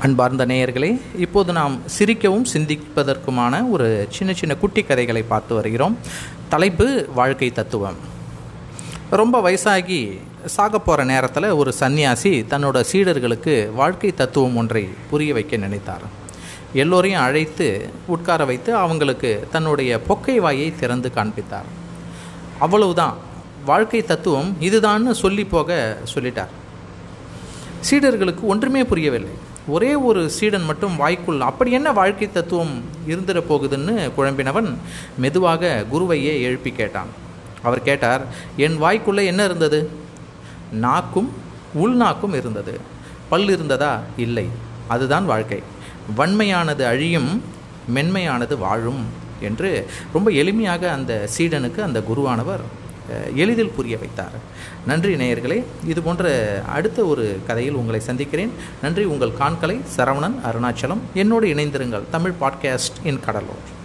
அன்பார்ந்த 0.00 0.46
நேயர்களே 0.46 1.00
இப்போது 1.18 1.52
நாம் 1.52 1.78
சிரிக்கவும் 1.98 2.44
சிந்திப்பதற்குமான 2.52 3.70
ஒரு 3.70 4.06
சின்ன 4.10 4.32
சின்ன 4.32 4.56
குட்டி 4.56 4.82
கதைகளை 4.82 5.22
பார்த்து 5.22 5.54
வருகிறோம். 5.54 5.98
தலைப்பு 6.48 7.08
வாழ்க்கை 7.14 7.50
தத்துவம். 7.50 7.94
ரொம்ப 9.10 9.50
வயசாகி 9.50 10.18
சாக 10.44 10.78
போகிற 10.78 11.04
நேரத்தில் 11.04 11.50
ஒரு 11.50 11.74
சன்னியாசி 11.80 12.44
தன்னோட 12.50 12.84
சீடர்களுக்கு 12.92 13.72
வாழ்க்கை 13.72 14.14
தத்துவம் 14.14 14.56
ஒன்றை 14.56 14.88
புரிய 15.10 15.32
வைக்க 15.32 15.56
நினைத்தார். 15.56 16.02
எல்லோரையும் 16.72 17.20
அழைத்து 17.20 17.88
உட்கார 18.06 18.44
வைத்து 18.44 18.74
அவங்களுக்கு 18.74 19.48
தன்னுடைய 19.52 20.00
பொக்கை 20.08 20.36
வாயை 20.36 20.72
திறந்து 20.80 21.12
காண்பித்தார். 21.12 21.64
அவ்வளவுதான். 22.58 23.16
வாழ்க்கை 23.64 24.02
தத்துவம் 24.02 24.56
இதுதான்னு 24.60 25.10
சொல்லி 25.10 25.44
போக 25.44 25.96
சொல்லிட்டார். 26.14 26.52
சீடர்களுக்கு 27.90 28.40
ஒன்றுமே 28.40 28.84
புரியவில்லை. 28.84 29.46
ஒரே 29.68 29.94
ஒரு 29.94 30.30
சீடன் 30.30 30.64
மட்டும் 30.64 30.96
வாய்க்குள் 30.96 31.40
அப்படி 31.40 31.70
என்ன 31.70 31.92
வாழ்க்கை 31.92 32.32
தத்துவம் 32.32 32.82
இருந்துட 33.08 33.42
போகுதுன்னு 33.48 34.10
குழம்பினவன் 34.18 34.74
மெதுவாக 35.16 35.84
குருவையே 35.92 36.40
எழுப்பி 36.40 36.70
கேட்டான். 36.70 37.06
அவர் 37.62 37.82
கேட்டார் 37.82 38.20
என் 38.56 38.82
வாய்க்குள்ளே 38.82 39.24
என்ன 39.24 39.44
இருந்தது? 39.44 39.90
நாக்கும் 40.72 41.32
உள்நாக்கும் 41.74 42.34
இருந்தது. 42.34 42.80
பல் 43.28 43.48
இருந்ததா? 43.48 44.00
இல்லை. 44.16 44.48
அதுதான் 44.88 45.24
வாழ்க்கை. 45.24 45.62
வன்மையானது 46.16 46.82
அழியும் 46.82 47.42
மென்மையானது 47.94 48.58
வாழும் 48.58 49.06
என்று 49.40 49.90
ரொம்ப 50.12 50.30
எளிமையாக 50.30 50.88
அந்த 50.88 51.28
சீடனுக்கு 51.38 51.82
அந்த 51.82 52.00
குருவானவர் 52.00 52.60
எளிதில் 53.34 53.70
புரிய 53.70 53.98
வைத்தார். 53.98 54.36
நன்றி 54.86 55.14
நேயர்களே 55.14 55.64
இது 55.86 56.02
போன்ற 56.02 56.62
அடுத்த 56.68 57.04
ஒரு 57.04 57.40
கதையில் 57.46 57.74
உங்களை 57.74 58.00
சந்திக்கிறேன். 58.00 58.50
நன்றி 58.82 59.04
உங்கள் 59.04 59.36
காண்களை 59.36 59.80
சரவணன் 59.96 60.40
அருணாச்சலம். 60.44 60.98
என்னோடு 61.14 61.48
இணைந்திருங்கள் 61.48 62.10
தமிழ் 62.10 62.32
பாட்காஸ்ட் 62.40 62.98
இன் 63.04 63.20
கடலூர். 63.20 63.76